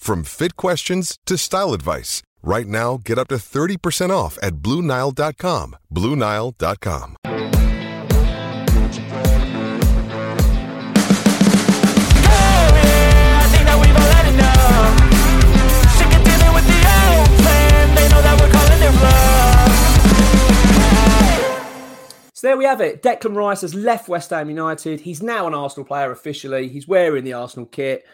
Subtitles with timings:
[0.00, 2.22] from fit questions to style advice.
[2.42, 5.76] Right now, get up to 30% off at BlueNile.com.
[5.92, 7.16] BlueNile.com.
[22.40, 23.02] So there we have it.
[23.02, 25.00] Declan Rice has left West Ham United.
[25.00, 26.68] He's now an Arsenal player officially.
[26.68, 28.06] He's wearing the Arsenal kit.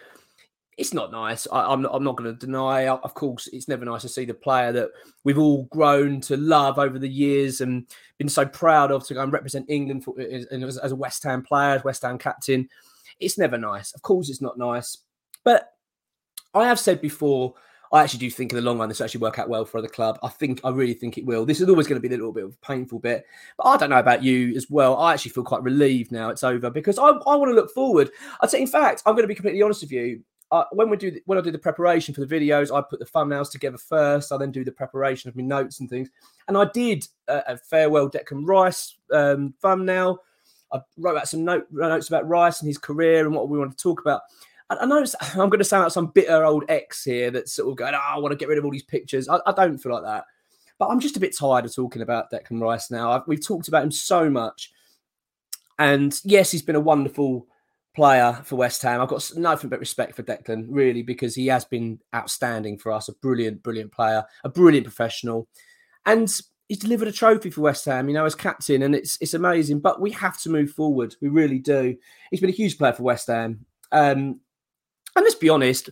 [0.76, 1.46] It's not nice.
[1.50, 2.86] I, am not, I'm not going to deny.
[2.88, 4.90] Of course, it's never nice to see the player that
[5.24, 7.86] we've all grown to love over the years and
[8.18, 11.42] been so proud of to go and represent England for, as, as a West Ham
[11.42, 12.68] player, as West Ham captain.
[13.20, 13.92] It's never nice.
[13.94, 14.98] Of course, it's not nice.
[15.44, 15.72] But
[16.52, 17.54] I have said before
[17.92, 19.80] I actually do think in the long run this will actually work out well for
[19.80, 20.18] the club.
[20.22, 21.46] I think I really think it will.
[21.46, 23.24] This is always going to be a little bit of a painful bit,
[23.56, 24.96] but I don't know about you as well.
[24.96, 28.10] I actually feel quite relieved now it's over because I, I want to look forward.
[28.40, 30.22] I'd say, in fact, I'm going to be completely honest with you.
[30.52, 33.00] Uh, when we do the, when I do the preparation for the videos, I put
[33.00, 34.30] the thumbnails together first.
[34.30, 36.08] I then do the preparation of my notes and things.
[36.46, 40.18] And I did a, a farewell Declan Rice um, thumbnail.
[40.72, 43.76] I wrote out some note, notes about Rice and his career and what we want
[43.76, 44.22] to talk about.
[44.70, 47.76] I know I'm going to sound like some bitter old ex here that's sort of
[47.76, 49.28] going, oh, I want to get rid of all these pictures.
[49.28, 50.24] I, I, don't feel like that.
[50.78, 53.10] But I'm just a bit tired of talking about Declan Rice now.
[53.10, 54.72] I've, we've talked about him so much.
[55.78, 57.46] And yes, he's been a wonderful
[57.96, 59.00] player for West Ham.
[59.00, 63.08] I've got nothing but respect for Declan, really, because he has been outstanding for us.
[63.08, 65.48] A brilliant, brilliant player, a brilliant professional.
[66.04, 66.32] And
[66.68, 69.80] he's delivered a trophy for West Ham, you know, as captain, and it's it's amazing.
[69.80, 71.16] But we have to move forward.
[71.20, 71.96] We really do.
[72.30, 73.64] He's been a huge player for West Ham.
[73.90, 74.40] Um,
[75.16, 75.88] and let's be honest,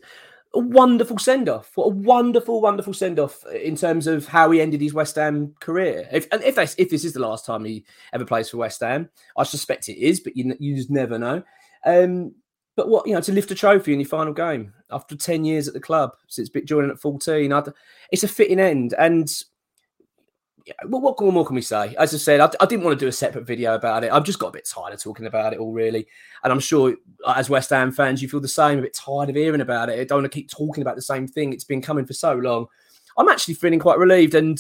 [0.54, 1.70] a wonderful send off.
[1.74, 5.54] What a wonderful, wonderful send off in terms of how he ended his West Ham
[5.58, 6.06] career.
[6.12, 9.08] If and if if this is the last time he ever plays for West Ham,
[9.38, 11.42] I suspect it is, but you you just never know.
[11.84, 12.34] Um,
[12.76, 15.68] but what you know to lift a trophy in your final game after ten years
[15.68, 17.68] at the club since joining at fourteen, I'd,
[18.10, 18.94] it's a fitting end.
[18.98, 19.30] And
[20.86, 21.94] what, what more can we say?
[21.98, 24.10] As I said, I, I, didn't want to do a separate video about it.
[24.10, 26.06] I've just got a bit tired of talking about it all, really.
[26.42, 26.94] And I'm sure,
[27.36, 28.78] as West Ham fans, you feel the same.
[28.78, 30.00] A bit tired of hearing about it.
[30.00, 31.52] I don't want to keep talking about the same thing.
[31.52, 32.66] It's been coming for so long.
[33.18, 34.58] I'm actually feeling quite relieved, and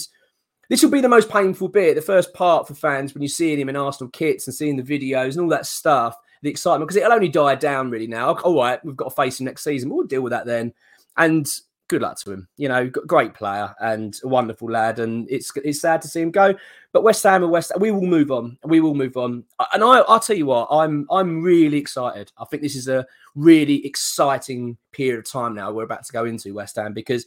[0.68, 1.94] this will be the most painful bit.
[1.94, 4.82] The first part for fans when you're seeing him in Arsenal kits and seeing the
[4.82, 8.34] videos and all that stuff, the excitement, because it'll only die down really now.
[8.34, 9.88] All right, we've got to face him next season.
[9.88, 10.74] We'll deal with that then.
[11.16, 11.48] And
[11.88, 12.48] good luck to him.
[12.58, 14.98] You know, great player and a wonderful lad.
[14.98, 16.54] And it's it's sad to see him go.
[16.92, 18.58] But West Ham and West, we will move on.
[18.62, 19.44] We will move on.
[19.72, 22.30] And I, I'll tell you what, I'm I'm really excited.
[22.36, 26.26] I think this is a really exciting period of time now we're about to go
[26.26, 27.24] into West Ham because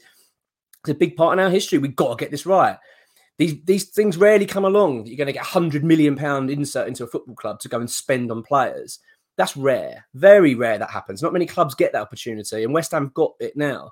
[0.81, 1.79] it's a big part in our history.
[1.79, 2.77] We've got to get this right.
[3.37, 5.05] These these things rarely come along.
[5.05, 7.79] You're going to get a hundred million pound insert into a football club to go
[7.79, 8.99] and spend on players.
[9.37, 10.79] That's rare, very rare.
[10.79, 11.21] That happens.
[11.21, 13.91] Not many clubs get that opportunity, and West Ham got it now.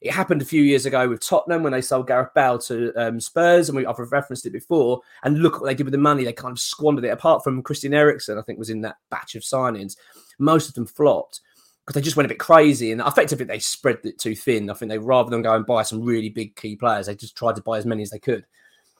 [0.00, 3.20] It happened a few years ago with Tottenham when they sold Gareth Bale to um,
[3.20, 5.00] Spurs, and we, I've referenced it before.
[5.22, 7.08] And look what they did with the money; they kind of squandered it.
[7.08, 9.96] Apart from Christian Eriksen, I think was in that batch of signings.
[10.40, 11.40] Most of them flopped
[11.86, 14.68] because they just went a bit crazy, and effectively they spread it too thin.
[14.68, 17.36] I think they rather than go and buy some really big key players, they just
[17.36, 18.44] tried to buy as many as they could.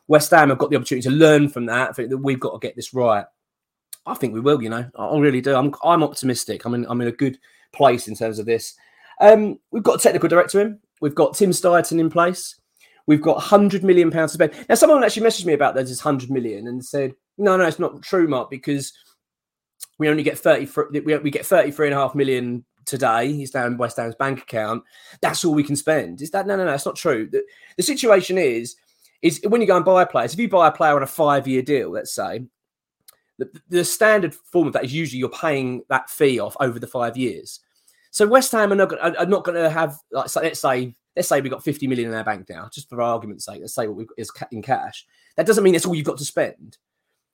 [0.08, 1.90] West Ham have got the opportunity to learn from that.
[1.90, 3.24] I think that we've got to get this right.
[4.06, 4.62] I think we will.
[4.62, 5.54] You know, I really do.
[5.54, 6.64] I'm I'm optimistic.
[6.64, 7.38] I'm in I'm in a good
[7.72, 8.74] place in terms of this.
[9.20, 10.78] Um, we've got technical director in.
[11.00, 12.60] We've got Tim Steidten in place.
[13.06, 14.66] We've got 100 million pounds to spend.
[14.68, 18.02] Now, someone actually messaged me about this 100 million and said, no, no, it's not
[18.02, 18.92] true, Mark, because
[19.98, 20.68] we only get 30
[21.04, 23.32] we, we get 33 and a half million today.
[23.32, 24.82] He's down in West Ham's bank account.
[25.20, 26.22] That's all we can spend.
[26.22, 26.72] Is that no, no, no?
[26.72, 27.28] It's not true.
[27.30, 27.42] The,
[27.76, 28.76] the situation is,
[29.24, 30.34] is when you go and buy players.
[30.34, 32.44] If you buy a player on a five-year deal, let's say,
[33.38, 36.86] the, the standard form of that is usually you're paying that fee off over the
[36.86, 37.60] five years.
[38.10, 41.28] So West Ham are not, are not going to have like so let's say let's
[41.28, 43.60] say we've got 50 million in our bank now, just for argument's sake.
[43.60, 45.06] Let's say what we've got is in cash.
[45.36, 46.76] That doesn't mean that's all you've got to spend.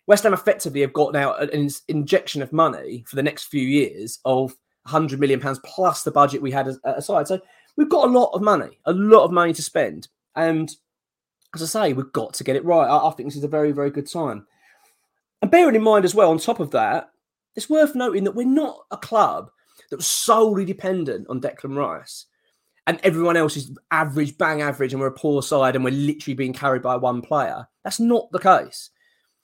[0.06, 4.20] West Ham effectively have got now an injection of money for the next few years
[4.25, 4.54] of
[4.84, 7.26] 100 million pounds plus the budget we had aside.
[7.26, 7.40] So
[7.76, 10.08] we've got a lot of money, a lot of money to spend.
[10.37, 10.75] And
[11.55, 12.87] as I say, we've got to get it right.
[12.87, 14.47] I, I think this is a very, very good time.
[15.43, 17.11] And bearing in mind as well, on top of that,
[17.56, 19.50] it's worth noting that we're not a club
[19.91, 22.26] that was solely dependent on Declan Rice
[22.91, 26.35] and everyone else is average, bang average, and we're a poor side and we're literally
[26.35, 27.69] being carried by one player.
[27.85, 28.91] That's not the case.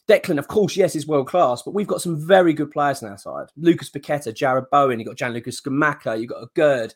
[0.08, 3.10] Declan, of course, yes, is world class, but we've got some very good players on
[3.10, 3.46] our side.
[3.56, 6.92] Lucas Paqueta, Jarrod Bowen, you've got Gianluca Scamacca, you've got Aguerd.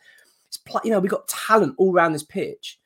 [0.48, 2.79] It's you know, we've got talent all around this pitch.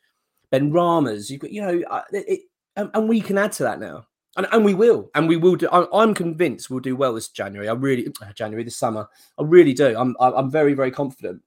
[0.55, 2.41] Benrahma's, you've got, you know, it, it,
[2.77, 4.07] and, and, we can add to that now.
[4.37, 5.69] And, and we will, and we will do.
[5.71, 7.69] I'm, I'm, convinced we'll do well this January.
[7.69, 9.09] I really, January, this summer,
[9.39, 9.97] I really do.
[9.97, 11.43] I'm, I'm very, very confident.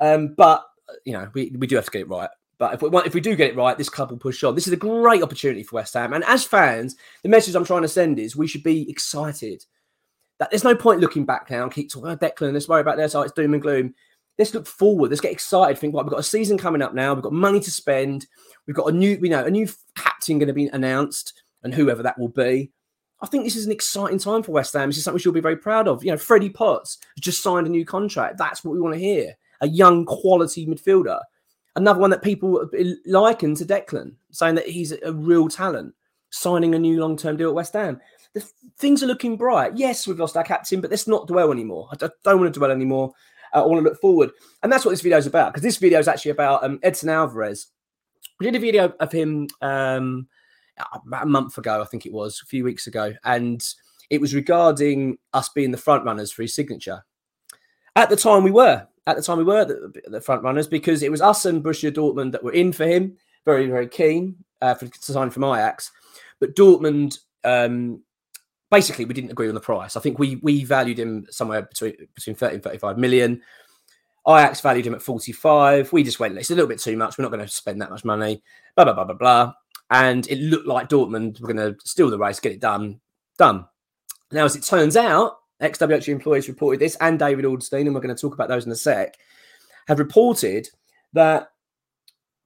[0.00, 0.64] Um, but
[1.04, 2.30] you know, we, we do have to get it right.
[2.58, 4.54] But if we if we do get it right, this club will push on.
[4.54, 6.12] This is a great opportunity for West Ham.
[6.12, 9.64] And as fans, the message I'm trying to send is we should be excited.
[10.38, 12.52] That there's no point looking back now and keep talking about Declan.
[12.52, 13.14] Let's worry about this.
[13.14, 13.94] Oh, it's doom and gloom.
[14.38, 15.10] Let's look forward.
[15.10, 15.78] Let's get excited.
[15.78, 17.14] Think, right, we've got a season coming up now.
[17.14, 18.26] We've got money to spend.
[18.66, 22.02] We've got a new, you know, a new captain going to be announced, and whoever
[22.02, 22.72] that will be.
[23.20, 24.88] I think this is an exciting time for West Ham.
[24.88, 26.04] This is something should be very proud of.
[26.04, 28.38] You know, Freddie Potts just signed a new contract.
[28.38, 29.34] That's what we want to hear.
[29.60, 31.20] A young quality midfielder
[31.76, 32.68] Another one that people
[33.04, 35.94] liken to Declan, saying that he's a real talent,
[36.30, 38.00] signing a new long term deal at West Ham.
[38.32, 38.40] The,
[38.78, 39.76] things are looking bright.
[39.76, 41.88] Yes, we've lost our captain, but let's not dwell anymore.
[41.90, 43.12] I don't want to dwell anymore.
[43.54, 44.30] Uh, I want to look forward.
[44.62, 47.08] And that's what this video is about, because this video is actually about um, Edson
[47.08, 47.68] Alvarez.
[48.40, 50.26] We did a video of him um,
[51.06, 53.14] about a month ago, I think it was, a few weeks ago.
[53.24, 53.64] And
[54.10, 57.04] it was regarding us being the front runners for his signature.
[57.96, 61.02] At the time, we were at the time we were the, the front runners because
[61.02, 64.74] it was us and Borussia Dortmund that were in for him, very very keen uh,
[64.74, 65.92] for to sign from Ajax,
[66.40, 68.02] but Dortmund um,
[68.74, 69.96] basically we didn't agree on the price.
[69.96, 73.40] I think we we valued him somewhere between between 30 and 35 million.
[74.26, 75.92] Ajax valued him at 45.
[75.92, 77.16] We just went, it's a little bit too much.
[77.16, 78.42] We're not going to spend that much money.
[78.74, 79.52] Blah blah blah blah blah.
[79.90, 83.00] And it looked like Dortmund were going to steal the race, get it done,
[83.38, 83.66] done.
[84.32, 88.14] Now, as it turns out, XWHG employees reported this, and David Ornstein, and we're going
[88.14, 89.14] to talk about those in a sec,
[89.86, 90.68] have reported
[91.12, 91.50] that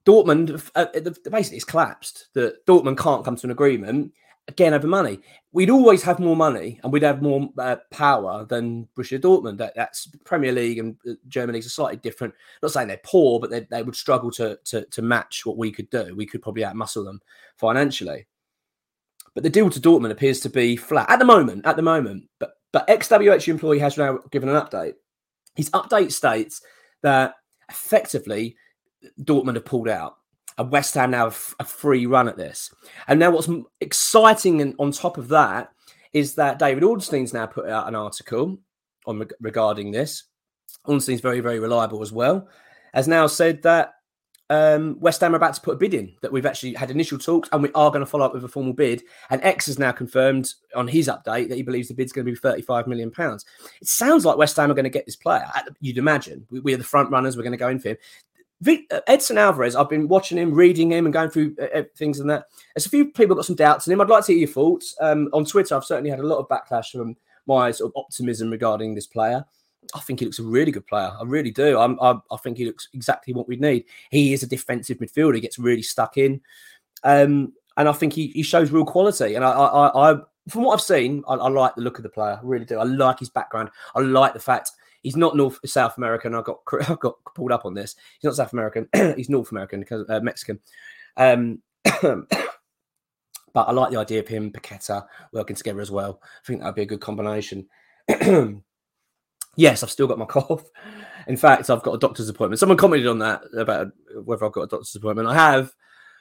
[0.04, 0.86] Dortmund uh,
[1.30, 2.28] basically it's collapsed.
[2.34, 4.12] That Dortmund can't come to an agreement
[4.48, 5.20] again over money.
[5.52, 9.58] We'd always have more money and we'd have more uh, power than Borussia Dortmund.
[9.58, 12.34] That, that's Premier League and uh, German leagues are slightly different.
[12.62, 15.70] not saying they're poor, but they, they would struggle to, to to match what we
[15.70, 16.14] could do.
[16.16, 17.20] We could probably outmuscle them
[17.56, 18.26] financially.
[19.34, 21.66] But the deal to Dortmund appears to be flat at the moment.
[21.66, 24.94] At the moment, but but XWH employee has now given an update.
[25.54, 26.62] His update states
[27.02, 27.34] that
[27.68, 28.56] effectively
[29.20, 30.16] Dortmund have pulled out
[30.58, 32.74] and West Ham now have a free run at this.
[33.06, 33.48] And now what's
[33.80, 35.72] exciting and on top of that
[36.12, 38.58] is that David Ornstein's now put out an article
[39.06, 40.24] on regarding this.
[40.84, 42.48] Ornstein's very, very reliable as well.
[42.92, 43.94] Has now said that
[44.50, 47.18] um, West Ham are about to put a bid in that we've actually had initial
[47.18, 49.02] talks and we are going to follow up with a formal bid.
[49.30, 52.32] And X has now confirmed on his update that he believes the bid's going to
[52.32, 53.44] be 35 million pounds.
[53.80, 55.46] It sounds like West Ham are going to get this player.
[55.80, 57.36] You'd imagine we are the front runners.
[57.36, 57.96] We're going to go in for him.
[58.66, 62.20] Uh, Edson Alvarez, I've been watching him, reading him, and going through uh, uh, things
[62.20, 62.46] and that.
[62.74, 64.00] There's a few people got some doubts in him.
[64.00, 64.96] I'd like to hear your thoughts.
[65.00, 68.50] Um, on Twitter, I've certainly had a lot of backlash from my sort of optimism
[68.50, 69.44] regarding this player.
[69.94, 71.10] I think he looks a really good player.
[71.18, 71.78] I really do.
[71.78, 73.84] I'm, I, I think he looks exactly what we need.
[74.10, 75.36] He is a defensive midfielder.
[75.36, 76.40] He gets really stuck in,
[77.04, 79.34] um, and I think he, he shows real quality.
[79.34, 82.08] And I, I, I from what I've seen, I, I, like the look of the
[82.08, 82.34] player.
[82.34, 82.78] I really do.
[82.78, 83.70] I like his background.
[83.94, 86.34] I like the fact he's not North South American.
[86.34, 87.96] I got I got pulled up on this.
[88.18, 88.88] He's not South American.
[89.16, 90.60] he's North American, uh, Mexican.
[91.16, 91.62] Um,
[92.02, 92.26] but
[93.56, 96.20] I like the idea of him, Paqueta, working together as well.
[96.22, 97.66] I think that'd be a good combination.
[99.58, 100.62] Yes, I've still got my cough.
[101.26, 102.60] In fact, I've got a doctor's appointment.
[102.60, 103.88] Someone commented on that about
[104.24, 105.28] whether I've got a doctor's appointment.
[105.28, 105.74] I have.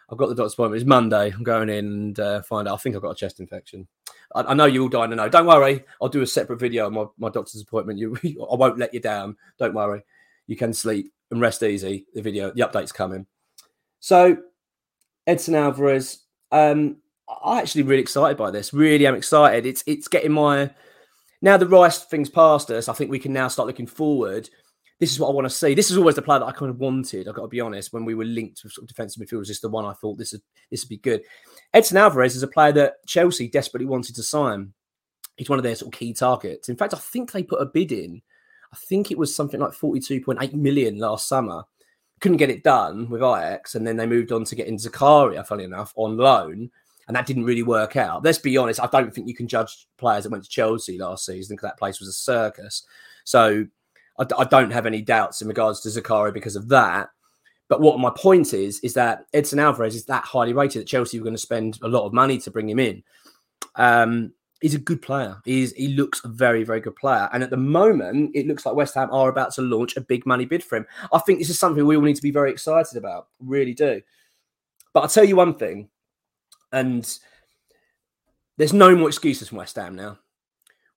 [0.10, 0.82] I've got the doctor's appointment.
[0.82, 1.32] It's Monday.
[1.32, 2.74] I'm going in and uh, find out.
[2.74, 3.88] I think I've got a chest infection.
[4.36, 5.30] I, I, know you're all dying to know.
[5.30, 5.84] Don't worry.
[6.02, 8.00] I'll do a separate video on my, my doctor's appointment.
[8.24, 9.38] You, I won't let you down.
[9.58, 10.04] Don't worry.
[10.48, 12.06] You can sleep and rest easy.
[12.14, 13.26] The video, the update's coming.
[14.00, 14.38] So,
[15.26, 16.20] Edson Alvarez.
[16.52, 16.98] Um,
[17.44, 18.74] I'm actually really excited by this.
[18.74, 19.66] Really, I'm excited.
[19.66, 20.72] It's it's getting my
[21.42, 24.50] now the Rice thing's past us, I think we can now start looking forward.
[25.00, 25.76] This is what I want to see.
[25.76, 27.28] This is always the player that I kind of wanted.
[27.28, 27.94] I've got to be honest.
[27.94, 30.18] When we were linked with sort of defensive midfielders, this is the one I thought
[30.18, 31.22] this would this would be good.
[31.74, 34.74] Edson Alvarez is a player that Chelsea desperately wanted to sign.
[35.36, 36.68] He's one of their sort of key targets.
[36.68, 38.22] In fact, I think they put a bid in.
[38.74, 41.64] I think it was something like 42.8 million last summer.
[42.20, 45.64] Couldn't get it done with Ajax, and then they moved on to getting Zakaria, funny
[45.64, 46.72] enough, on loan
[47.08, 48.24] and that didn't really work out.
[48.24, 51.26] Let's be honest, I don't think you can judge players that went to Chelsea last
[51.26, 52.84] season because that place was a circus.
[53.24, 53.66] So
[54.18, 57.10] I, I, don't have any doubts in regards to Zakaria because of that.
[57.70, 61.20] But what my point is, is that Edson Alvarez is that highly rated that Chelsea
[61.20, 63.04] were going to spend a lot of money to bring him in.
[63.76, 65.38] Um, he's a good player.
[65.46, 68.76] He's he looks a very very good player, and at the moment, it looks like
[68.76, 70.88] West Ham are about to launch a big money bid for him.
[71.12, 73.28] I think this is something we all need to be very excited about.
[73.40, 74.02] Really do.
[74.94, 75.90] But I'll tell you one thing:
[76.72, 77.18] and
[78.58, 80.20] there's no more excuses from West Ham now.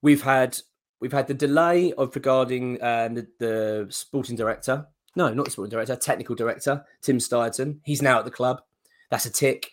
[0.02, 0.58] We've had
[1.00, 4.86] we've had the delay of regarding uh, the, the sporting director.
[5.16, 7.80] No, not the sporting director, technical director, Tim Steidten.
[7.84, 8.62] He's now at the club.
[9.10, 9.72] That's a tick.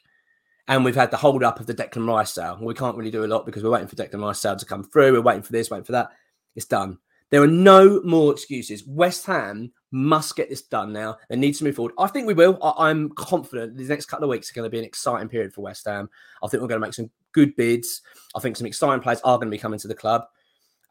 [0.67, 2.57] And we've had the hold up of the Declan Rice sale.
[2.59, 4.83] We can't really do a lot because we're waiting for Declan Rice sale to come
[4.83, 5.13] through.
[5.13, 6.09] We're waiting for this, waiting for that.
[6.55, 6.97] It's done.
[7.29, 8.85] There are no more excuses.
[8.85, 11.17] West Ham must get this done now.
[11.29, 11.93] They need to move forward.
[11.99, 12.57] I think we will.
[12.61, 15.53] I- am confident the next couple of weeks are going to be an exciting period
[15.53, 16.09] for West Ham.
[16.43, 18.01] I think we're going to make some good bids.
[18.35, 20.23] I think some exciting players are going to be coming to the club.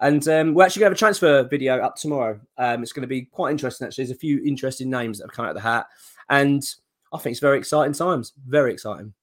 [0.01, 2.39] And um, we're actually going to have a transfer video up tomorrow.
[2.59, 4.05] Um, it's going to be quite interesting, actually.
[4.05, 5.87] There's a few interesting names that have come out of the hat.
[6.29, 6.63] And
[7.13, 8.33] I think it's very exciting times.
[8.47, 9.15] Very exciting.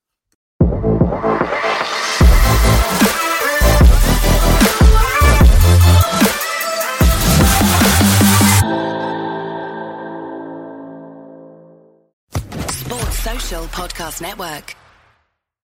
[12.71, 14.75] Sports Social Podcast Network.